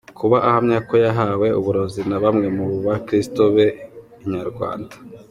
[0.19, 3.67] Kuba ahamya ko yahawe uburozi na bamwe mu bakristo be,
[4.23, 4.95] Inyarwanda.